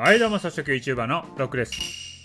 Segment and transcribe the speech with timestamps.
[0.00, 1.72] はいどうも早速 YouTuber のロックです。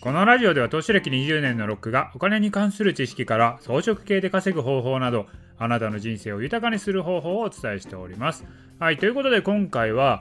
[0.00, 5.26] このラジオでは投資歴20年のロックがお金に関する知識から装飾系で稼ぐ方法など
[5.58, 8.46] あなたの人生を豊かにする方法をお伝えしております。
[8.78, 10.18] はいということで今回は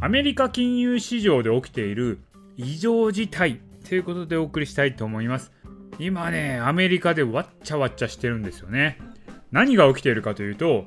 [0.00, 2.20] アメリカ金融市場で起きている
[2.56, 5.52] 異常事態ということでお送りしたいと思います。
[5.98, 8.96] 今ねアメリカでわっちゃわっちゃしてるんですよね。
[9.52, 10.86] 何が起きているかというと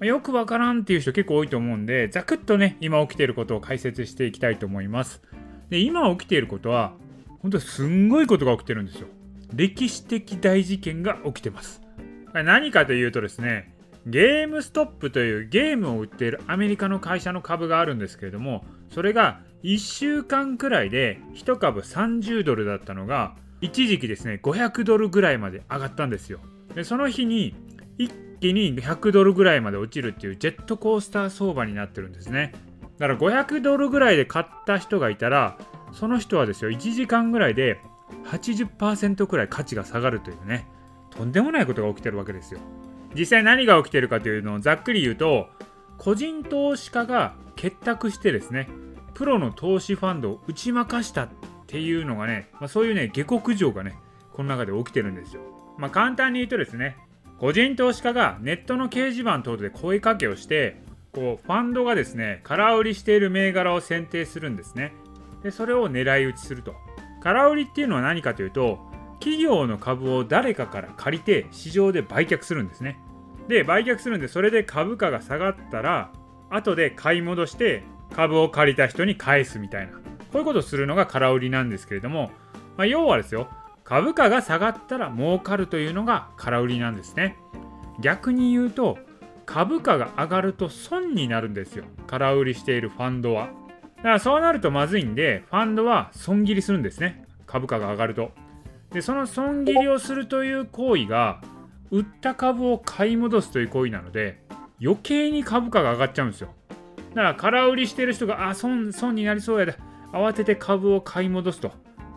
[0.00, 5.22] よくわからんっていう人結構多いと思うんで、ざくっとね、今起きていることを解説していきたいと思います。
[5.70, 6.94] で、今起きていることは、
[7.40, 9.06] 本当すんごいことが起きてるんですよ。
[9.54, 11.80] 歴史的大事件が起きてます。
[12.32, 13.72] 何かというとですね、
[14.06, 26.40] ゲームストップというゲームを売っているアメリカの会社の株があるんですけれども、それが1週間くらいで1株30ドルだったのが、一時期ですね、500ドルぐらいまで上がったんですよ。
[26.74, 27.54] で、その日に
[27.98, 32.52] 一気に100ドルぐらいまで落ちるっていうジェットコースター相場になってるんですね。
[32.98, 35.58] だから500ドルぐらいで買った人がいたら
[35.92, 37.80] その人はですよ1時間ぐらいで
[38.26, 40.66] 80%くらい価値が下がるというね
[41.10, 42.60] とんでもないことが起きてるわけですよ。
[43.14, 45.48] 実際何が起きてるかというのをざっくり言うと
[45.98, 48.68] 個人投資家が結託してですね
[49.14, 51.28] プロの投資ファンドを打ち負かしたっ
[51.68, 53.96] ていうのがね、まあ、そういうね下克上がね
[54.32, 55.42] この中で起きてるんですよ。
[55.78, 56.96] まあ簡単に言うとですね
[57.44, 60.80] 個人投資家がネットの掲示板等で声かけをして
[61.12, 64.94] こうファンドがですね空売りしている銘柄を選定するんですね。
[65.42, 66.74] でそれを狙い撃ちすると。
[67.20, 68.78] 空売りっていうのは何かというと
[69.20, 72.98] 企業の株を誰かから借りて市場で売却するんですね。
[73.46, 76.12] で売却するんでそれで株価が下がったら
[76.48, 77.82] 後で買い戻して
[78.16, 79.92] 株を借りた人に返すみたいな。
[79.92, 80.00] こ
[80.36, 82.30] ういうことをするのが空売りなんですけれども、
[82.78, 83.50] まあ、要はですよ
[83.84, 87.36] 株価が下がったら儲かるというのが空売りなんですね。
[88.00, 88.98] 逆に言うと
[89.46, 91.84] 株価が上がると損になるんですよ。
[92.06, 93.50] 空売りしているファンドは。
[93.98, 97.24] だからそうなるとまずいんでファンドは損切りするんですね。
[97.46, 98.32] 株価が上がると。
[98.90, 101.42] でその損切りをするという行為が
[101.90, 104.40] 売った株を買い戻すという行為なので
[104.80, 106.54] 余計に株価が上がっちゃうんですよ。
[107.10, 109.76] だから空売りしてる人があ損損になりそうやで。
[110.12, 111.72] 慌てて株を買い戻すと。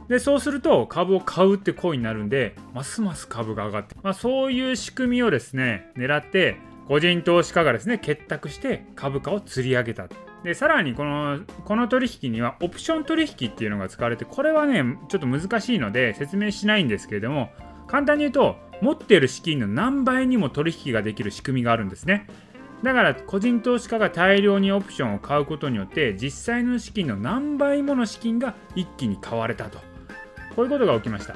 [0.08, 6.58] でそうすると株を買うって行為になるんでますます株が上がって、まあ、そういう仕組みをですね狙って
[6.88, 10.08] 個人投資家がですね結託して株価を釣り上げた
[10.44, 17.50] でさらにこのこの取引にはオプション取引っていうのが使われてこれはねちょっと難しいので説明しないんですけれども
[17.88, 22.28] 簡単に言うと持っている資金の何倍にも取引ができる仕組みがあるんですね。
[22.84, 29.80] だから個人投資家が大量にオプションを買うことによって実際の資金の何倍もの資金が一気に買われたと。
[30.58, 31.36] こういうことが起きました。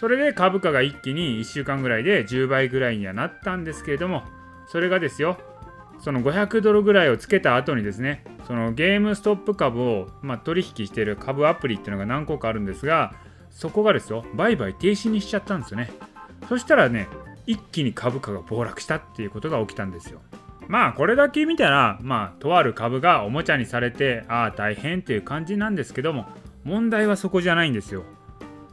[0.00, 4.22] それで株価が一気に1週間ぐらいで10倍ぐらいにはなったんですけれども
[4.66, 5.36] それがですよ
[5.98, 13.12] その500ドルぐらいをつけた後にですねそのゲームストップ株を、まあ、取引している株アプリっていうのが何個かあるんですが
[13.50, 15.90] そこがですよ売買停止にしちゃったんですよね。
[16.48, 17.08] そしたらね
[17.46, 20.22] 一気に株価が暴落したっていうことが起きたんですよ。
[20.66, 26.26] まあこれだけ見たらまあとある株がおもちゃにされてああ大変っていう感じなんですけども
[26.64, 28.04] 問題はそこじゃないんですよ。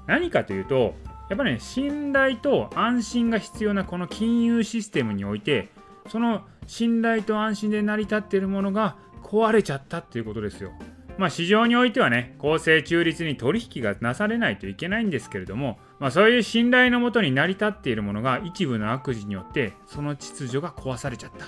[0.07, 0.95] 何かというと
[1.29, 5.69] やっぱりね信頼と安心が必要なこの金融システムにおいて
[6.09, 10.71] その信頼と安心で成り立っているものが壊れちゃったっていうことですよ。
[11.17, 21.47] まあ市場においてはね公正中立に取引がなされないといけないんですけれども、まあ、そういう信頼のもとに成り立っているものが一部の悪事によってその秩序が壊されちゃった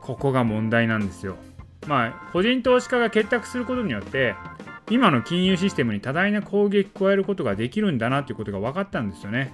[0.00, 1.36] ここが問題なんですよ。
[1.86, 4.34] まあ個人投資家が結託することによって
[4.90, 9.52] 今の金融システムに多大な攻撃を加えることができるんだなということが分かったんですよね。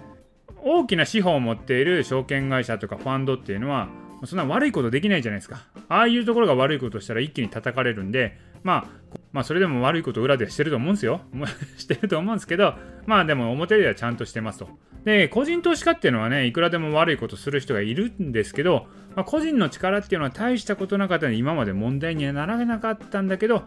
[0.62, 3.88] 大きな資本を持っている証券会社とかファンドっていうのは
[4.26, 5.66] そんな悪いことできないじゃないですか。
[5.88, 11.20] ああいうところが悪いことしたら一気に叩かれるんで、まあ、まあ、それでも悪いこと裏ではしてると思うんですよ。
[11.76, 12.74] してると思うんですけど、
[13.06, 14.68] まあでも表ではちゃんとしてますと。
[15.04, 23.64] で、個人投資家っていうのはね、いくらでも悪いことする人がいるんですけど、まあ、個人の力っていうのは大したことなかったので、今まで問題にはならなかったんだけど、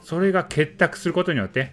[0.00, 1.72] それが結託することによって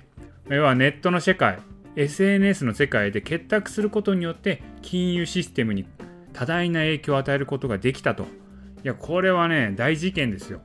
[0.50, 1.60] 要はネットの世界
[1.96, 5.86] SNS の世界で結託することによって金融システムに
[6.34, 8.24] 多大な影響を与えることができたと。
[8.24, 10.62] いやこれはね大事件ですよ。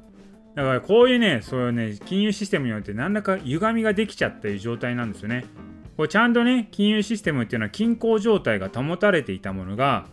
[0.57, 5.45] だからこういうねそういうね金融システムによって何らか歪みができちゃっている状態なんですよね。
[5.97, 10.07] これちゃんとね金融システムっていうのは均衡状態が保たれていたものが、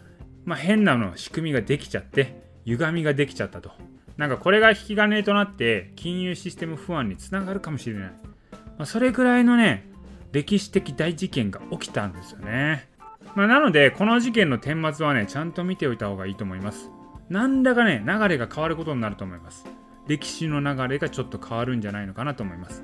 [0.46, 3.72] まあ、変なの仕組みができちゃって歪みができちゃったと。
[4.18, 8.12] なんかこれが引き金となって金融システム不安につながるかもしれない。
[8.52, 9.86] まあ、それぐらいのね、
[10.32, 12.90] 歴史的大事件が起きたんですよね。
[13.36, 16.92] まあ、なので、この事件の顛末はね、ちゃんと見ておいた方がいいと思います。
[17.30, 19.66] なんだかね、流れが変わることになると思います。
[20.08, 22.84] 歴史の流れがちょっと変わるんじゃないのかなと思います。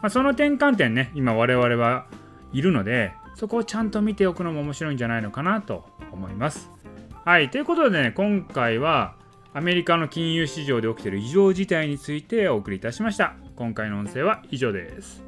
[0.00, 2.06] まあ、その転換点ね今我々は
[2.52, 6.70] いるのでそこをちゃんと見ておくのも面白いんじゃないのかなと思います。
[7.24, 9.14] はいということでね今回は
[9.52, 13.34] アメリカの金融市場で起きている異常事態についてお送りいたしました。
[13.56, 15.24] 今回の音声は以上です。